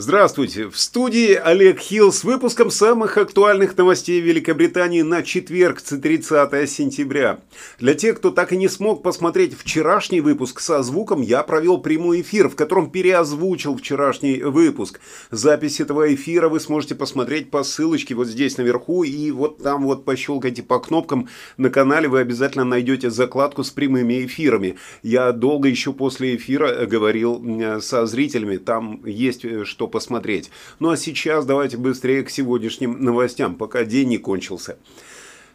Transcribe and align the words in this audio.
Здравствуйте! 0.00 0.68
В 0.68 0.78
студии 0.78 1.34
Олег 1.34 1.80
Хилл 1.80 2.12
с 2.12 2.22
выпуском 2.22 2.70
самых 2.70 3.18
актуальных 3.18 3.76
новостей 3.76 4.20
Великобритании 4.20 5.02
на 5.02 5.24
четверг, 5.24 5.82
30 5.82 6.70
сентября. 6.70 7.40
Для 7.80 7.94
тех, 7.94 8.18
кто 8.18 8.30
так 8.30 8.52
и 8.52 8.56
не 8.56 8.68
смог 8.68 9.02
посмотреть 9.02 9.58
вчерашний 9.58 10.20
выпуск 10.20 10.60
со 10.60 10.84
звуком, 10.84 11.20
я 11.20 11.42
провел 11.42 11.78
прямой 11.78 12.20
эфир, 12.20 12.48
в 12.48 12.54
котором 12.54 12.92
переозвучил 12.92 13.76
вчерашний 13.76 14.40
выпуск. 14.40 15.00
Запись 15.32 15.80
этого 15.80 16.14
эфира 16.14 16.48
вы 16.48 16.60
сможете 16.60 16.94
посмотреть 16.94 17.50
по 17.50 17.64
ссылочке 17.64 18.14
вот 18.14 18.28
здесь 18.28 18.56
наверху 18.56 19.02
и 19.02 19.32
вот 19.32 19.60
там 19.64 19.82
вот 19.82 20.04
пощелкайте 20.04 20.62
по 20.62 20.78
кнопкам 20.78 21.28
на 21.56 21.70
канале, 21.70 22.06
вы 22.06 22.20
обязательно 22.20 22.64
найдете 22.64 23.10
закладку 23.10 23.64
с 23.64 23.72
прямыми 23.72 24.24
эфирами. 24.26 24.76
Я 25.02 25.32
долго 25.32 25.68
еще 25.68 25.92
после 25.92 26.36
эфира 26.36 26.86
говорил 26.86 27.80
со 27.80 28.06
зрителями, 28.06 28.58
там 28.58 29.04
есть 29.04 29.44
э, 29.44 29.64
посмотреть. 29.88 30.50
Ну 30.78 30.90
а 30.90 30.96
сейчас 30.96 31.44
давайте 31.44 31.76
быстрее 31.76 32.22
к 32.22 32.30
сегодняшним 32.30 33.02
новостям, 33.02 33.56
пока 33.56 33.84
день 33.84 34.08
не 34.08 34.18
кончился. 34.18 34.78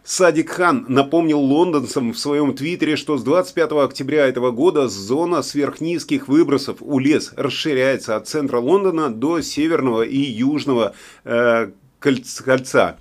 Садик 0.04 0.50
Хан 0.50 0.86
напомнил 0.90 1.40
лондонцам 1.40 2.12
в 2.12 2.20
своем 2.20 2.54
твиттере, 2.54 2.98
что 2.98 3.18
с 3.18 3.24
25 3.24 3.72
октября 3.72 4.28
этого 4.28 4.52
года 4.52 4.90
зона 4.90 5.42
сверхнизких 5.42 6.28
выбросов 6.28 6.78
у 6.82 7.00
лес 7.00 7.32
расширяется 7.38 8.18
от 8.18 8.28
центра 8.28 8.58
Лондона 8.58 9.10
до 9.10 9.40
северного 9.40 10.02
и 10.02 10.18
южного 10.18 10.94
э, 11.24 11.72
кольца. 12.00 12.98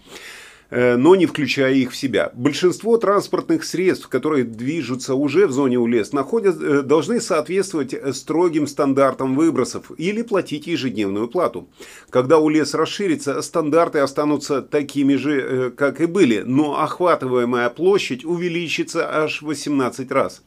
Э, 0.72 0.96
но 0.96 1.14
не 1.16 1.26
включая 1.26 1.74
их 1.74 1.92
в 1.92 1.96
себя. 1.96 2.30
Большинство 2.32 2.96
транспортных 2.96 3.62
средств, 3.62 4.08
которые 4.08 4.44
движутся 4.44 5.14
уже 5.14 5.46
в 5.46 5.52
зоне 5.52 5.78
УЛЕС, 5.78 6.12
находят, 6.14 6.58
э, 6.62 6.80
должны 6.80 7.20
соответствовать 7.20 7.94
строгим 8.16 8.66
стандартам 8.66 9.36
выбросов 9.36 9.90
или 9.98 10.22
платить 10.22 10.66
ежедневную 10.66 11.28
плату. 11.28 11.68
Когда 12.08 12.38
УЛЕС 12.38 12.72
расширится, 12.72 13.42
стандарты 13.42 13.98
останутся 13.98 14.62
такими 14.62 15.16
же, 15.16 15.40
э, 15.40 15.70
как 15.72 16.00
и 16.00 16.06
были, 16.06 16.42
но 16.46 16.80
охватываемая 16.80 17.68
площадь 17.68 18.24
увеличится 18.24 19.22
аж 19.22 19.42
в 19.42 19.46
18 19.46 20.10
раз. 20.10 20.42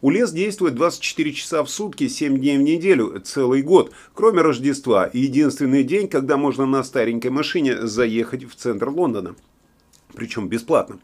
УЛЕС 0.00 0.32
действует 0.32 0.74
24 0.74 1.32
часа 1.32 1.62
в 1.62 1.70
сутки, 1.70 2.08
7 2.08 2.38
дней 2.38 2.58
в 2.58 2.62
неделю, 2.62 3.20
целый 3.20 3.62
год, 3.62 3.92
кроме 4.14 4.42
Рождества. 4.42 5.08
Единственный 5.12 5.84
день, 5.84 6.08
когда 6.08 6.36
можно 6.36 6.66
на 6.66 6.82
старенькой 6.82 7.30
машине 7.30 7.86
заехать 7.86 8.42
в 8.50 8.56
центр 8.56 8.88
Лондона 8.88 9.36
причем 10.14 10.48
бесплатно. 10.48 10.98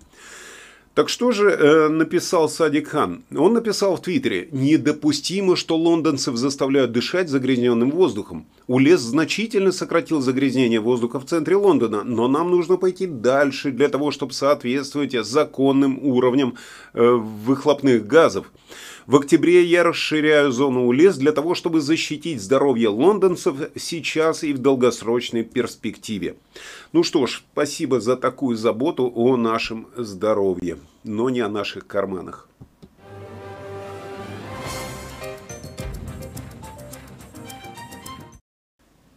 Так 0.97 1.11
что 1.11 1.31
же 1.31 1.51
э, 1.51 1.89
написал 1.89 2.49
Садик 2.49 2.89
Хан? 2.89 3.23
Он 3.37 3.53
написал 3.53 3.97
в 3.97 4.01
Твиттере, 4.01 4.48
недопустимо, 4.51 5.55
что 5.55 5.77
лондонцев 5.77 6.37
заставляют 6.37 6.93
дышать 6.93 7.29
загрязненным 7.29 7.91
воздухом. 7.91 8.47
УЛЕС 8.67 9.01
значительно 9.01 9.73
сократил 9.73 10.23
загрязнение 10.23 10.81
воздуха 10.81 11.21
в 11.21 11.27
центре 11.27 11.55
Лондона, 11.55 12.03
но 12.03 12.29
нам 12.29 12.51
нужно 12.51 12.79
пойти 12.79 13.05
дальше 13.05 13.73
для 13.73 13.91
того, 13.91 14.11
чтобы 14.11 14.33
соответствовать 14.33 15.13
законным 15.13 15.98
уровням 16.03 16.55
э, 16.95 17.07
выхлопных 17.11 18.07
газов. 18.07 18.51
В 19.07 19.15
октябре 19.15 19.62
я 19.62 19.85
расширяю 19.85 20.51
зону 20.51 20.87
УЛЕС 20.87 21.17
для 21.17 21.31
того, 21.31 21.55
чтобы 21.55 21.81
защитить 21.81 22.43
здоровье 22.43 22.89
лондонцев 22.89 23.55
сейчас 23.77 24.43
и 24.43 24.53
в 24.53 24.59
долгосрочной 24.59 25.45
перспективе. 25.45 26.35
Ну 26.93 27.05
что 27.05 27.29
ж, 27.29 27.45
спасибо 27.53 28.01
за 28.01 28.17
такую 28.17 28.57
заботу 28.57 29.13
о 29.15 29.37
нашем 29.37 29.87
здоровье, 29.97 30.79
но 31.05 31.31
не 31.31 31.39
о 31.39 31.48
наших 31.48 31.87
карманах. 31.87 32.48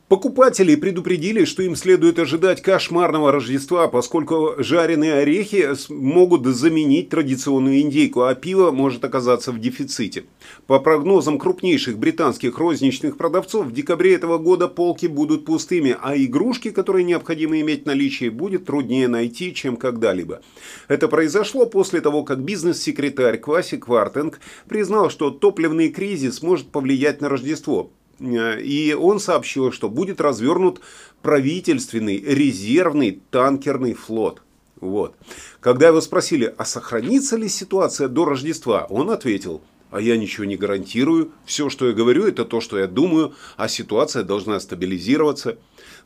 Покупатели 0.09 0.74
предупредили, 0.74 1.46
что 1.46 1.62
им 1.62 1.75
следует 1.75 2.18
ожидать 2.18 2.64
кошмарного 2.64 3.31
Рождества, 3.31 3.88
поскольку 3.88 4.56
жареные 4.58 5.14
орехи 5.14 5.70
могут 5.90 6.47
заменить 6.47 7.09
традиционную 7.09 7.81
индейку, 7.81 8.24
а 8.24 8.34
пиво 8.34 8.72
может 8.72 9.06
оказаться 9.06 9.52
в 9.52 9.59
дефиците. 9.59 10.24
По 10.66 10.80
прогнозам 10.80 11.38
крупнейших 11.38 12.00
британских 12.00 12.58
розничных 12.58 13.18
продавцов, 13.18 13.68
в 13.68 13.72
декабре 13.72 14.16
этого 14.16 14.40
года 14.40 14.68
полки 14.68 15.06
будут 15.06 15.46
пустыми, 15.46 15.96
а 16.02 16.18
игрушки, 16.18 16.72
которые 16.72 17.03
необходимо 17.03 17.59
иметь 17.62 17.84
в 17.84 17.86
наличии, 17.86 18.30
будет 18.30 18.66
труднее 18.66 19.08
найти, 19.08 19.53
чем 19.53 19.78
когда-либо. 19.78 20.42
Это 20.88 21.08
произошло 21.08 21.68
после 21.68 22.02
того, 22.02 22.24
как 22.24 22.40
бизнес-секретарь 22.40 23.38
Кваси 23.38 23.78
Квартенг 23.78 24.40
признал, 24.68 25.12
что 25.12 25.30
топливный 25.30 25.90
кризис 25.90 26.42
может 26.42 26.72
повлиять 26.72 27.22
на 27.22 27.30
Рождество. 27.30 27.92
Э, 28.19 28.62
и 28.62 28.94
он 28.94 29.19
сообщил, 29.19 29.72
что 29.72 29.90
будет 29.90 30.22
развернут 30.22 30.81
правительственный 31.22 32.18
резервный 32.19 33.22
танкерный 33.31 33.94
флот. 33.94 34.41
Вот. 34.80 35.16
Когда 35.59 35.88
его 35.88 36.02
спросили, 36.02 36.53
а 36.57 36.66
сохранится 36.66 37.35
ли 37.35 37.50
ситуация 37.50 38.07
до 38.07 38.25
Рождества, 38.25 38.85
он 38.90 39.09
ответил, 39.09 39.62
а 39.91 40.00
я 40.00 40.18
ничего 40.18 40.46
не 40.46 40.56
гарантирую, 40.56 41.31
все, 41.46 41.69
что 41.69 41.88
я 41.88 41.94
говорю, 41.94 42.25
это 42.25 42.46
то, 42.46 42.62
что 42.62 42.80
я 42.80 42.88
думаю, 42.88 43.34
а 43.57 43.68
ситуация 43.68 44.24
должна 44.24 44.59
стабилизироваться. 44.59 45.57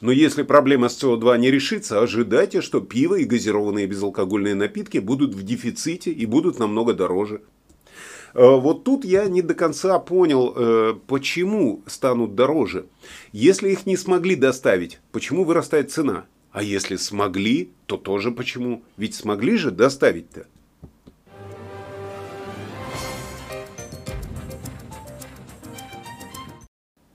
Но 0.01 0.11
если 0.11 0.43
проблема 0.43 0.89
с 0.89 1.01
СО2 1.01 1.37
не 1.37 1.51
решится, 1.51 2.01
ожидайте, 2.01 2.61
что 2.61 2.81
пиво 2.81 3.15
и 3.15 3.25
газированные 3.25 3.85
безалкогольные 3.85 4.55
напитки 4.55 4.97
будут 4.97 5.35
в 5.35 5.43
дефиците 5.43 6.11
и 6.11 6.25
будут 6.25 6.59
намного 6.59 6.93
дороже. 6.93 7.41
Э, 8.33 8.55
вот 8.57 8.83
тут 8.83 9.05
я 9.05 9.25
не 9.25 9.41
до 9.41 9.53
конца 9.53 9.99
понял, 9.99 10.53
э, 10.55 10.95
почему 11.07 11.83
станут 11.85 12.35
дороже. 12.35 12.85
Если 13.31 13.71
их 13.71 13.85
не 13.85 13.97
смогли 13.97 14.35
доставить, 14.35 14.99
почему 15.11 15.43
вырастает 15.43 15.91
цена? 15.91 16.25
А 16.51 16.61
если 16.61 16.95
смогли, 16.97 17.71
то 17.87 17.97
тоже 17.97 18.31
почему? 18.31 18.83
Ведь 18.97 19.15
смогли 19.15 19.57
же 19.57 19.71
доставить-то. 19.71 20.45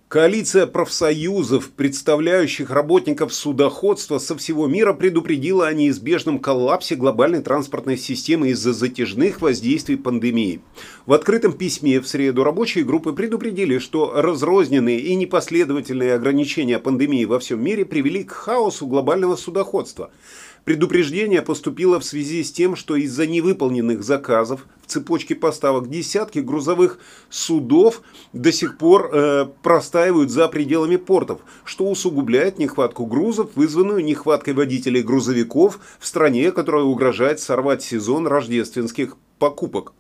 Коалиция 0.09 0.67
профсоюзов, 0.67 1.69
представляющих 1.73 2.71
работников 2.71 3.35
судоходства 3.35 4.17
со 4.19 4.39
всего 4.39 4.67
мира, 4.67 4.95
предупредила 4.95 5.67
о 5.67 5.75
неизбежном 5.75 6.39
коллапсе 6.39 6.95
глобальной 6.95 7.43
транспортной 7.43 7.99
системы 7.99 8.49
из-за 8.49 8.73
затяжных 8.73 9.43
воздействий 9.43 9.99
пандемии. 9.99 10.63
В 11.05 11.13
открытом 11.13 11.53
письме 11.53 12.01
в 12.01 12.09
среду 12.09 12.43
рабочие 12.43 12.85
группы 12.85 13.13
предупредили, 13.13 13.77
что 13.77 14.15
разрозненные 14.15 14.99
и 14.99 15.15
непоследовательные 15.15 16.15
ограничения 16.15 16.79
пандемии 16.79 17.27
во 17.27 17.39
всем 17.39 17.63
мире 17.63 17.85
привели 17.85 18.25
к 18.25 18.33
хаосу 18.33 18.87
глобального 18.87 19.37
судоходства– 19.37 20.11
Предупреждение 20.69 21.41
поступило 21.41 21.99
в 21.99 22.05
связи 22.05 22.45
с 22.45 22.53
тем, 22.53 22.77
что 22.77 22.95
из-за 22.95 23.27
невыполненных 23.27 24.03
заказов 24.05 24.67
в 24.83 24.87
цепочке 24.87 25.35
поставок 25.35 25.89
десятки 25.89 26.41
грузовых 26.41 26.99
судов 27.31 28.03
до 28.35 28.53
сих 28.53 28.77
пор 28.77 29.09
э, 29.11 29.47
простаивают 29.63 30.31
за 30.31 30.47
пределами 30.49 30.97
портов, 30.97 31.41
что 31.65 31.89
усугубляет 31.89 32.59
нехватку 32.59 33.07
грузов, 33.07 33.53
вызванную 33.55 34.05
нехваткой 34.05 34.53
водителей 34.53 35.01
грузовиков 35.01 35.79
в 35.99 36.07
стране, 36.07 36.53
которая 36.53 36.85
угрожает 36.85 37.41
сорвать 37.41 37.83
сезон 37.83 38.27
рождественских 38.27 39.17
покупок. 39.39 39.95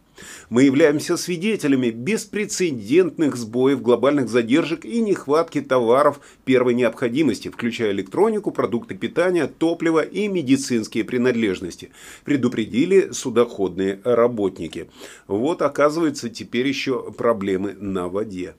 Мы 0.50 0.64
являемся 0.64 1.16
свидетелями 1.16 1.90
беспрецедентных 1.90 3.36
сбоев 3.36 3.82
глобальных 3.82 4.28
задержек 4.28 4.84
и 4.84 5.00
нехватки 5.00 5.60
товаров 5.60 6.20
первой 6.44 6.74
необходимости, 6.74 7.48
включая 7.48 7.92
электронику, 7.92 8.50
продукты 8.50 8.94
питания, 8.94 9.46
топливо 9.46 10.00
и 10.00 10.28
медицинские 10.28 11.04
принадлежности, 11.04 11.90
предупредили 12.24 13.10
судоходные 13.12 14.00
работники. 14.04 14.90
Вот 15.26 15.62
оказывается 15.62 16.28
теперь 16.28 16.66
еще 16.66 17.12
проблемы 17.12 17.74
на 17.74 18.08
воде. 18.08 18.54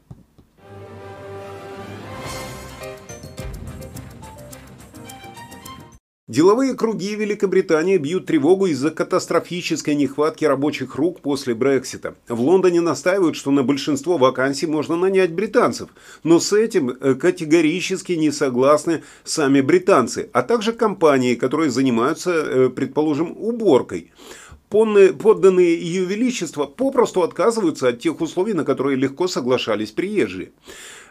Деловые 6.29 6.75
круги 6.75 7.15
Великобритании 7.15 7.97
бьют 7.97 8.27
тревогу 8.27 8.67
из-за 8.67 8.91
катастрофической 8.91 9.95
нехватки 9.95 10.45
рабочих 10.45 10.93
рук 10.93 11.21
после 11.21 11.55
Брексита. 11.55 12.13
В 12.27 12.39
Лондоне 12.39 12.81
настаивают, 12.81 13.35
что 13.35 13.49
на 13.49 13.63
большинство 13.63 14.19
вакансий 14.19 14.67
можно 14.67 14.95
нанять 14.95 15.33
британцев, 15.33 15.89
но 16.23 16.39
с 16.39 16.53
этим 16.53 16.91
э, 16.91 17.15
категорически 17.15 18.11
не 18.11 18.29
согласны 18.29 19.01
сами 19.23 19.61
британцы, 19.61 20.29
а 20.31 20.43
также 20.43 20.71
компании, 20.71 21.33
которые 21.33 21.71
занимаются, 21.71 22.29
э, 22.31 22.69
предположим, 22.69 23.35
уборкой. 23.35 24.11
Подданные 24.69 25.81
Ее 25.81 26.05
Величества 26.05 26.65
попросту 26.65 27.23
отказываются 27.23 27.87
от 27.87 28.01
тех 28.01 28.21
условий, 28.21 28.53
на 28.53 28.63
которые 28.65 28.97
легко 28.97 29.27
соглашались 29.27 29.89
приезжие. 29.89 30.51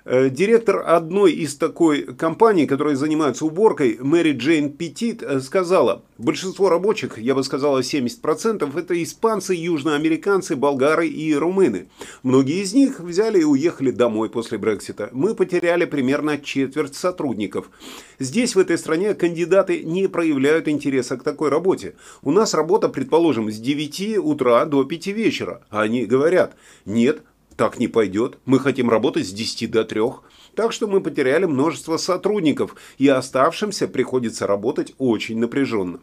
Э, 0.05 0.31
директор 0.31 0.83
одной 0.87 1.33
из 1.33 1.57
такой 1.57 2.03
компаний, 2.15 2.67
которая 2.67 2.97
занимается 2.97 3.45
уборкой, 3.45 3.99
Мэри 4.01 4.33
Джейн 4.33 4.73
Петит, 4.73 5.23
э, 5.23 5.41
сказала, 5.41 6.03
большинство 6.19 6.69
рабочих, 6.69 7.19
я 7.19 7.35
бы 7.35 7.43
сказала 7.43 7.83
70%, 7.83 8.77
это 8.77 9.03
испанцы, 9.03 9.55
южноамериканцы, 9.55 10.57
болгары 10.57 11.09
и 11.09 11.35
румыны. 11.35 11.89
Многие 12.23 12.63
из 12.63 12.75
них 12.75 13.01
взяли 13.01 13.41
и 13.41 13.45
уехали 13.45 13.91
домой 13.91 14.31
после 14.31 14.59
Брексита. 14.59 15.11
Мы 15.13 15.35
потеряли 15.35 15.85
примерно 15.85 16.39
четверть 16.39 16.95
сотрудников. 16.95 17.71
Здесь, 18.19 18.55
в 18.55 18.59
этой 18.59 18.79
стране, 18.79 19.15
кандидаты 19.15 19.83
не 19.83 20.09
проявляют 20.09 20.69
интереса 20.69 21.17
к 21.17 21.23
такой 21.23 21.51
работе. 21.51 21.95
У 22.23 22.31
нас 22.31 22.55
работа, 22.55 22.89
предположим, 22.89 23.51
с 23.51 23.57
9 23.59 24.19
утра 24.19 24.65
до 24.65 24.85
5 24.85 25.07
вечера. 25.09 25.63
А 25.71 25.83
они 25.83 26.07
говорят, 26.07 26.55
нет, 26.87 27.23
так 27.59 27.81
не 27.81 27.89
пойдет. 27.89 28.39
Мы 28.45 28.61
хотим 28.61 28.89
работать 28.89 29.27
с 29.27 29.33
10 29.33 29.69
до 29.71 29.85
3. 29.85 30.01
Так 30.55 30.73
что 30.73 30.87
мы 30.87 31.01
потеряли 31.01 31.45
множество 31.45 31.97
сотрудников, 31.97 32.77
и 32.99 33.09
оставшимся 33.09 33.89
приходится 33.89 34.47
работать 34.47 34.95
очень 34.99 35.39
напряженно. 35.39 35.99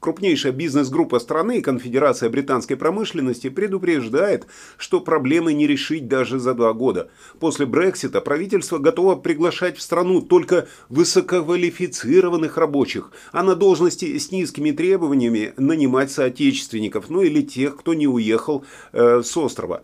Крупнейшая 0.00 0.52
бизнес-группа 0.52 1.18
страны, 1.18 1.60
Конфедерация 1.60 2.30
британской 2.30 2.76
промышленности, 2.76 3.50
предупреждает, 3.50 4.46
что 4.78 5.00
проблемы 5.00 5.52
не 5.52 5.66
решить 5.66 6.08
даже 6.08 6.38
за 6.38 6.54
два 6.54 6.72
года. 6.72 7.10
После 7.38 7.66
Брексита 7.66 8.22
правительство 8.22 8.78
готово 8.78 9.16
приглашать 9.16 9.76
в 9.76 9.82
страну 9.82 10.22
только 10.22 10.66
высококвалифицированных 10.88 12.56
рабочих, 12.56 13.12
а 13.32 13.42
на 13.42 13.54
должности 13.54 14.16
с 14.16 14.32
низкими 14.32 14.70
требованиями 14.70 15.52
нанимать 15.58 16.10
соотечественников, 16.10 17.10
ну 17.10 17.20
или 17.20 17.42
тех, 17.42 17.76
кто 17.76 17.92
не 17.92 18.08
уехал 18.08 18.64
э, 18.92 19.20
с 19.22 19.36
острова. 19.36 19.82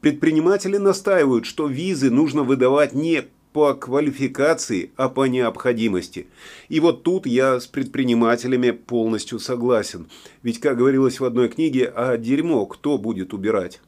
Предприниматели 0.00 0.78
настаивают, 0.78 1.44
что 1.44 1.66
визы 1.66 2.10
нужно 2.10 2.42
выдавать 2.42 2.94
не 2.94 3.24
по 3.58 3.74
квалификации, 3.74 4.92
а 4.94 5.08
по 5.08 5.26
необходимости. 5.26 6.28
И 6.68 6.78
вот 6.78 7.02
тут 7.02 7.26
я 7.26 7.58
с 7.58 7.66
предпринимателями 7.66 8.70
полностью 8.70 9.40
согласен. 9.40 10.06
Ведь, 10.44 10.60
как 10.60 10.76
говорилось 10.78 11.18
в 11.18 11.24
одной 11.24 11.48
книге, 11.48 11.92
а 11.92 12.16
дерьмо 12.18 12.66
кто 12.66 12.98
будет 12.98 13.34
убирать? 13.34 13.80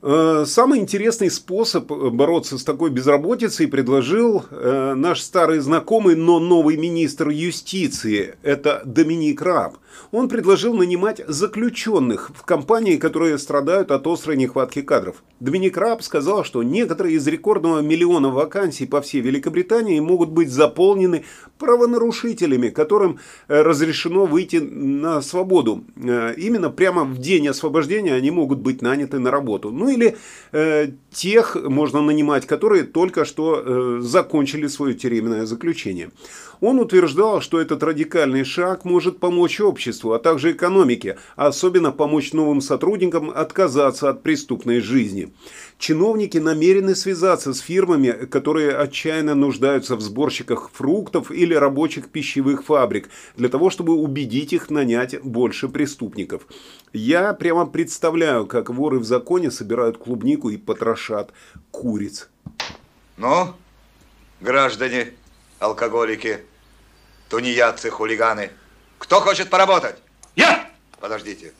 Самый 0.00 0.78
интересный 0.78 1.28
способ 1.28 1.90
бороться 1.90 2.56
с 2.56 2.62
такой 2.62 2.90
безработицей 2.90 3.66
предложил 3.66 4.44
э, 4.48 4.94
наш 4.94 5.20
старый 5.20 5.58
знакомый, 5.58 6.14
но 6.14 6.38
новый 6.38 6.76
министр 6.76 7.30
юстиции. 7.30 8.36
Это 8.42 8.82
Доминик 8.84 9.42
Раб. 9.42 9.76
Он 10.12 10.28
предложил 10.28 10.74
нанимать 10.74 11.20
заключенных 11.26 12.30
в 12.32 12.44
компании, 12.44 12.96
которые 12.96 13.38
страдают 13.38 13.90
от 13.90 14.06
острой 14.06 14.36
нехватки 14.36 14.82
кадров. 14.82 15.24
Доминик 15.40 15.76
Раб 15.76 16.02
сказал, 16.02 16.44
что 16.44 16.62
некоторые 16.62 17.16
из 17.16 17.26
рекордного 17.26 17.80
миллиона 17.80 18.30
вакансий 18.30 18.86
по 18.86 19.00
всей 19.00 19.20
Великобритании 19.20 19.98
могут 19.98 20.30
быть 20.30 20.50
заполнены 20.50 21.24
правонарушителями, 21.58 22.68
которым 22.68 23.18
э, 23.48 23.62
разрешено 23.62 24.26
выйти 24.26 24.56
на 24.56 25.20
свободу. 25.22 25.84
Именно 25.96 26.70
прямо 26.70 27.02
в 27.02 27.18
день 27.18 27.48
освобождения 27.48 28.14
они 28.14 28.30
могут 28.30 28.60
быть 28.60 28.80
наняты 28.80 29.18
на 29.18 29.32
работу. 29.32 29.72
Ну 29.72 29.87
или 29.88 30.16
э, 30.52 30.88
тех 31.10 31.56
можно 31.56 32.00
нанимать, 32.02 32.46
которые 32.46 32.84
только 32.84 33.24
что 33.24 33.62
э, 33.64 33.98
закончили 34.02 34.66
свое 34.66 34.94
тюремное 34.94 35.46
заключение. 35.46 36.10
Он 36.60 36.80
утверждал, 36.80 37.40
что 37.40 37.60
этот 37.60 37.82
радикальный 37.82 38.44
шаг 38.44 38.84
может 38.84 39.20
помочь 39.20 39.60
обществу, 39.60 40.12
а 40.12 40.18
также 40.18 40.52
экономике, 40.52 41.16
а 41.36 41.48
особенно 41.48 41.92
помочь 41.92 42.32
новым 42.32 42.60
сотрудникам 42.60 43.30
отказаться 43.30 44.08
от 44.08 44.22
преступной 44.22 44.80
жизни. 44.80 45.32
Чиновники 45.78 46.38
намерены 46.38 46.96
связаться 46.96 47.54
с 47.54 47.60
фирмами, 47.60 48.10
которые 48.10 48.76
отчаянно 48.76 49.34
нуждаются 49.36 49.94
в 49.94 50.00
сборщиках 50.00 50.70
фруктов 50.72 51.30
или 51.30 51.54
рабочих 51.54 52.08
пищевых 52.08 52.64
фабрик, 52.64 53.08
для 53.36 53.48
того, 53.48 53.70
чтобы 53.70 53.94
убедить 53.94 54.52
их 54.52 54.70
нанять 54.70 55.20
больше 55.22 55.68
преступников. 55.68 56.46
Я 56.92 57.34
прямо 57.34 57.66
представляю, 57.66 58.46
как 58.46 58.70
воры 58.70 58.98
в 58.98 59.04
законе 59.04 59.50
собирают 59.78 59.98
клубнику 59.98 60.50
и 60.50 60.56
потрошат 60.56 61.32
куриц. 61.70 62.28
Ну, 63.16 63.54
граждане, 64.40 65.14
алкоголики, 65.60 66.44
тунеядцы, 67.28 67.90
хулиганы, 67.90 68.50
кто 68.98 69.20
хочет 69.20 69.50
поработать? 69.50 69.96
Я! 70.34 70.68
Подождите. 71.00 71.52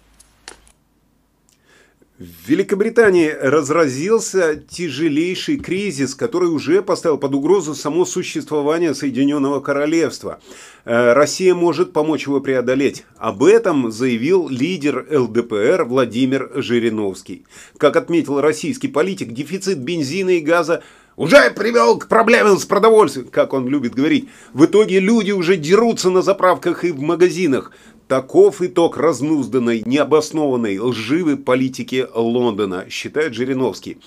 В 2.19 2.49
Великобритании 2.49 3.29
разразился 3.29 4.57
тяжелейший 4.57 5.57
кризис, 5.57 6.17
который 6.17 6.49
уже 6.49 6.83
поставил 6.83 7.17
под 7.17 7.33
угрозу 7.37 7.77
само 7.77 8.05
существование 8.05 8.93
Соединенного 8.93 9.61
Королевства. 9.61 10.41
Э, 10.85 11.13
Россия 11.13 11.55
может 11.55 11.93
помочь 11.93 12.27
его 12.27 12.41
преодолеть. 12.41 13.05
Об 13.19 13.45
этом 13.45 13.93
заявил 13.93 14.49
лидер 14.49 15.07
ЛДПР 15.09 15.85
Владимир 15.85 16.51
Жириновский. 16.57 17.47
Как 17.77 17.95
отметил 17.95 18.41
российский 18.41 18.89
политик, 18.89 19.33
дефицит 19.33 19.79
бензина 19.79 20.31
и 20.31 20.41
газа 20.41 20.83
уже 21.15 21.51
привел 21.51 21.99
к 21.99 22.09
проблемам 22.09 22.59
с 22.59 22.65
продовольствием, 22.65 23.29
как 23.29 23.53
он 23.53 23.69
любит 23.69 23.95
говорить. 23.95 24.29
В 24.53 24.65
итоге 24.65 24.99
люди 24.99 25.31
уже 25.31 25.57
дерутся 25.57 26.11
на 26.11 26.23
заправках 26.23 26.85
и 26.85 26.91
в 26.91 27.01
магазинах. 27.01 27.71
Таков 28.09 28.63
итог 28.63 28.97
разнузданной, 28.97 29.83
необоснованной, 29.85 30.79
лживой 30.79 31.37
политики 31.37 32.07
Лондона, 32.15 32.87
считает 32.89 33.35
Жириновский. 33.35 33.99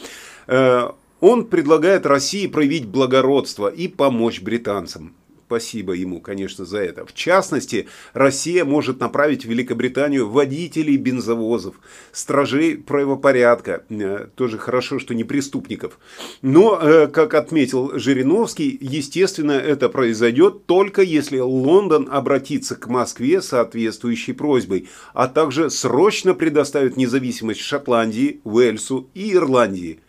Э, 0.47 0.89
он 1.19 1.45
предлагает 1.45 2.07
России 2.07 2.47
проявить 2.47 2.87
благородство 2.87 3.67
и 3.67 3.87
помочь 3.87 4.41
британцам. 4.41 5.13
Спасибо 5.51 5.91
ему, 5.91 6.21
конечно, 6.21 6.63
за 6.63 6.77
это. 6.77 7.05
В 7.05 7.13
частности, 7.13 7.89
Россия 8.13 8.63
может 8.63 9.01
направить 9.01 9.43
в 9.43 9.49
Великобританию 9.49 10.29
водителей 10.29 10.95
бензовозов, 10.95 11.75
стражей 12.13 12.77
правопорядка, 12.77 13.83
э, 13.89 14.27
тоже 14.35 14.57
хорошо, 14.57 14.97
что 14.97 15.13
не 15.13 15.25
преступников. 15.25 15.99
Но, 16.41 16.79
э, 16.81 17.07
как 17.07 17.33
отметил 17.33 17.99
Жириновский, 17.99 18.77
естественно, 18.79 19.51
это 19.51 19.89
произойдет 19.89 20.67
только 20.67 21.01
если 21.01 21.39
Лондон 21.39 22.07
обратится 22.09 22.77
к 22.77 22.87
Москве 22.87 23.41
с 23.41 23.49
соответствующей 23.49 24.31
просьбой, 24.31 24.87
а 25.13 25.27
также 25.27 25.69
срочно 25.69 26.33
предоставит 26.33 26.95
независимость 26.95 27.59
Шотландии, 27.59 28.39
Уэльсу 28.45 29.09
и 29.13 29.33
Ирландии. 29.33 29.99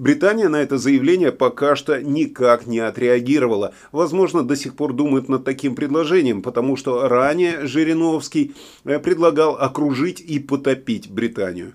Британия 0.00 0.48
на 0.48 0.56
это 0.56 0.78
заявление 0.78 1.30
пока 1.30 1.76
что 1.76 2.02
никак 2.02 2.66
не 2.66 2.78
отреагировала. 2.78 3.74
Возможно, 3.92 4.42
до 4.42 4.56
сих 4.56 4.74
пор 4.74 4.94
думают 4.94 5.28
над 5.28 5.44
таким 5.44 5.74
предложением, 5.74 6.40
потому 6.40 6.78
что 6.78 7.06
ранее 7.06 7.66
Жириновский 7.66 8.54
э, 8.86 8.98
предлагал 8.98 9.56
окружить 9.56 10.18
и 10.18 10.38
потопить 10.38 11.10
Британию. 11.10 11.74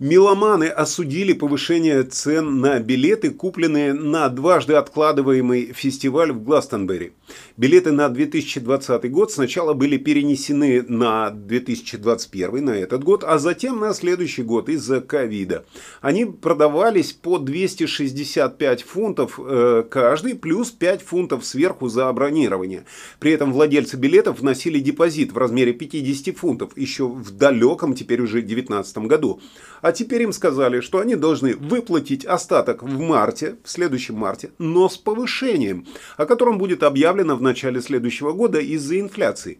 Меломаны 0.00 0.64
осудили 0.64 1.32
повышение 1.32 2.02
цен 2.02 2.60
на 2.60 2.80
билеты, 2.80 3.30
купленные 3.30 3.94
на 3.94 4.28
дважды 4.28 4.74
откладываемый 4.74 5.72
фестиваль 5.72 6.32
в 6.32 6.42
Гластонберри. 6.42 7.12
Билеты 7.56 7.92
на 7.92 8.08
2020 8.08 9.10
год 9.10 9.32
сначала 9.32 9.74
были 9.74 9.96
перенесены 9.96 10.82
на 10.82 11.30
2021, 11.30 12.64
на 12.64 12.70
этот 12.70 13.02
год, 13.02 13.24
а 13.26 13.38
затем 13.38 13.80
на 13.80 13.92
следующий 13.94 14.42
год 14.42 14.68
из-за 14.68 15.00
ковида. 15.00 15.64
Они 16.00 16.24
продавались 16.24 17.12
по 17.12 17.38
265 17.38 18.82
фунтов 18.82 19.40
э, 19.42 19.84
каждый, 19.90 20.34
плюс 20.34 20.70
5 20.70 21.02
фунтов 21.02 21.44
сверху 21.44 21.88
за 21.88 22.12
бронирование. 22.12 22.84
При 23.18 23.32
этом 23.32 23.52
владельцы 23.52 23.96
билетов 23.96 24.40
вносили 24.40 24.78
депозит 24.78 25.32
в 25.32 25.38
размере 25.38 25.72
50 25.72 26.36
фунтов 26.36 26.76
еще 26.76 27.08
в 27.08 27.32
далеком, 27.32 27.94
теперь 27.94 28.20
уже 28.20 28.40
2019 28.42 28.98
году. 28.98 29.40
А 29.82 29.92
теперь 29.92 30.22
им 30.22 30.32
сказали, 30.32 30.80
что 30.80 31.00
они 31.00 31.16
должны 31.16 31.56
выплатить 31.56 32.24
остаток 32.24 32.82
в 32.82 32.98
марте, 33.00 33.56
в 33.64 33.70
следующем 33.70 34.16
марте, 34.16 34.50
но 34.58 34.88
с 34.88 34.96
повышением, 34.96 35.86
о 36.16 36.26
котором 36.26 36.58
будет 36.58 36.82
объявлено 36.82 37.15
в 37.36 37.42
начале 37.42 37.80
следующего 37.80 38.32
года 38.32 38.60
из-за 38.60 39.00
инфляции. 39.00 39.58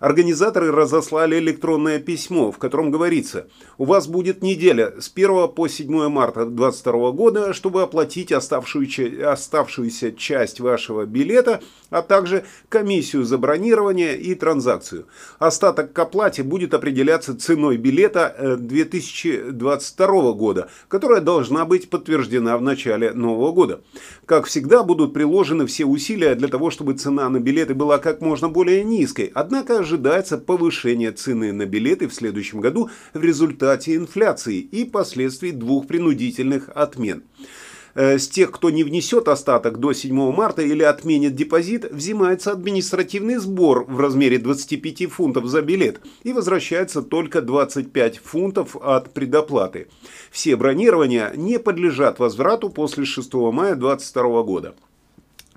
Организаторы 0.00 0.70
разослали 0.72 1.38
электронное 1.38 1.98
письмо, 1.98 2.52
в 2.52 2.58
котором 2.58 2.90
говорится, 2.90 3.48
у 3.78 3.84
вас 3.84 4.06
будет 4.06 4.42
неделя 4.42 4.94
с 5.00 5.10
1 5.14 5.48
по 5.48 5.68
7 5.68 6.08
марта 6.08 6.44
2022 6.44 7.10
года, 7.12 7.52
чтобы 7.54 7.82
оплатить 7.82 8.32
оставшуюся, 8.32 9.32
оставшуюся 9.32 10.12
часть 10.12 10.60
вашего 10.60 11.06
билета, 11.06 11.60
а 11.90 12.02
также 12.02 12.44
комиссию 12.68 13.24
за 13.24 13.38
бронирование 13.38 14.18
и 14.18 14.34
транзакцию. 14.34 15.06
Остаток 15.38 15.92
к 15.92 15.98
оплате 15.98 16.42
будет 16.42 16.74
определяться 16.74 17.36
ценой 17.38 17.76
билета 17.76 18.56
2022 18.58 20.06
э, 20.06 20.32
года, 20.34 20.68
которая 20.88 21.20
должна 21.20 21.64
быть 21.64 21.88
подтверждена 21.88 22.58
в 22.58 22.62
начале 22.62 23.12
нового 23.12 23.52
года. 23.52 23.80
Как 24.26 24.46
всегда, 24.46 24.82
будут 24.82 25.14
приложены 25.14 25.66
все 25.66 25.84
усилия 25.84 26.34
для 26.34 26.48
того, 26.48 26.70
чтобы 26.70 26.94
цена 26.94 27.28
на 27.28 27.40
билеты 27.40 27.74
была 27.74 27.98
как 27.98 28.20
можно 28.20 28.48
более 28.48 28.84
низкой. 28.84 29.30
Однако 29.34 29.85
ожидается 29.86 30.36
повышение 30.36 31.12
цены 31.12 31.52
на 31.52 31.64
билеты 31.64 32.08
в 32.08 32.14
следующем 32.14 32.60
году 32.60 32.90
в 33.14 33.22
результате 33.22 33.94
инфляции 33.94 34.58
и 34.58 34.84
последствий 34.84 35.52
двух 35.52 35.86
принудительных 35.86 36.68
отмен. 36.74 37.22
Э, 37.94 38.18
с 38.18 38.28
тех, 38.28 38.50
кто 38.50 38.70
не 38.70 38.82
внесет 38.82 39.28
остаток 39.28 39.78
до 39.78 39.92
7 39.92 40.32
марта 40.32 40.62
или 40.62 40.82
отменит 40.82 41.36
депозит, 41.36 41.90
взимается 41.90 42.50
административный 42.50 43.36
сбор 43.36 43.84
в 43.88 44.00
размере 44.00 44.38
25 44.38 45.06
фунтов 45.06 45.46
за 45.46 45.62
билет 45.62 46.00
и 46.24 46.32
возвращается 46.32 47.00
только 47.00 47.40
25 47.40 48.18
фунтов 48.18 48.76
от 48.76 49.14
предоплаты. 49.14 49.86
Все 50.32 50.56
бронирования 50.56 51.32
не 51.36 51.60
подлежат 51.60 52.18
возврату 52.18 52.70
после 52.70 53.04
6 53.04 53.32
мая 53.34 53.76
2022 53.76 54.42
года. 54.42 54.74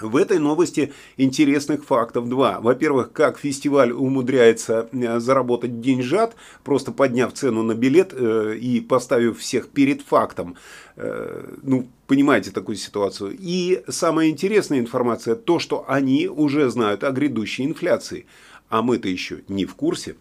В 0.03 0.15
этой 0.15 0.39
новости 0.39 0.93
интересных 1.17 1.85
фактов 1.85 2.29
два. 2.29 2.59
Во-первых, 2.59 3.11
как 3.11 3.39
фестиваль 3.39 3.91
умудряется 3.91 4.89
э, 4.91 5.19
заработать 5.19 5.81
деньжат, 5.81 6.35
просто 6.63 6.91
подняв 6.91 7.33
цену 7.33 7.63
на 7.63 7.73
билет 7.73 8.13
э, 8.13 8.55
и 8.57 8.81
поставив 8.81 9.39
всех 9.39 9.69
перед 9.69 10.01
фактом. 10.01 10.55
Э, 10.95 11.55
ну, 11.63 11.87
понимаете 12.07 12.51
такую 12.51 12.75
ситуацию. 12.75 13.35
И 13.39 13.83
самая 13.87 14.29
интересная 14.29 14.79
информация, 14.79 15.35
то, 15.35 15.59
что 15.59 15.85
они 15.87 16.27
уже 16.27 16.69
знают 16.69 17.03
о 17.03 17.11
грядущей 17.11 17.65
инфляции. 17.65 18.25
А 18.69 18.81
мы-то 18.81 19.09
еще 19.09 19.41
не 19.47 19.65
в 19.65 19.75
курсе. 19.75 20.15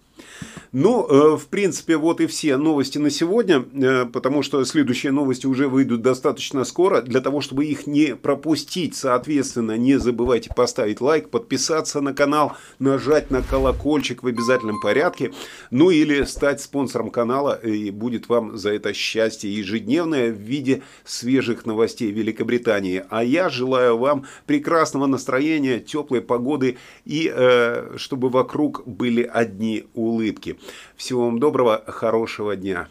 Ну, 0.73 1.07
э, 1.07 1.37
в 1.37 1.47
принципе, 1.47 1.97
вот 1.97 2.21
и 2.21 2.27
все 2.27 2.57
новости 2.59 2.99
на 2.99 3.09
сегодня, 3.09 3.65
э, 3.73 4.05
потому 4.05 4.43
что 4.43 4.63
следующие 4.65 5.13
новости 5.13 5.47
уже 5.47 5.67
выйдут 5.67 6.03
достаточно 6.03 6.65
скоро. 6.65 7.01
Для 7.01 7.21
того, 7.21 7.41
чтобы 7.41 7.65
их 7.65 7.87
не 7.87 8.15
пропустить, 8.15 8.95
соответственно, 8.95 9.79
не 9.79 9.99
забывайте 9.99 10.51
поставить 10.55 11.01
лайк, 11.01 11.31
подписаться 11.31 12.03
на 12.03 12.13
канал, 12.13 12.53
нажать 12.79 13.31
на 13.31 13.43
колокольчик 13.43 14.23
в 14.23 14.27
обязательном 14.27 14.81
порядке, 14.81 15.33
ну 15.71 15.89
или 15.91 16.25
стать 16.25 16.61
спонсором 16.61 17.11
канала, 17.11 17.55
и 17.55 17.91
будет 17.91 18.29
вам 18.29 18.59
за 18.59 18.71
это 18.73 18.93
счастье 18.93 19.51
ежедневное 19.53 20.31
в 20.31 20.39
виде 20.39 20.83
свежих 21.05 21.65
новостей 21.65 22.11
Великобритании. 22.11 23.05
А 23.09 23.25
я 23.25 23.49
желаю 23.49 23.97
вам 23.97 24.27
прекрасного 24.47 25.07
настроения, 25.07 25.81
теплой 25.81 26.21
погоды 26.21 26.77
и 27.07 27.33
э, 27.35 27.97
чтобы 27.97 28.29
вокруг 28.29 28.87
были 28.87 29.23
одни 29.23 29.87
улыбки. 30.19 30.59
Всего 30.97 31.27
вам 31.27 31.39
доброго, 31.39 31.83
хорошего 31.87 32.57
дня. 32.57 32.89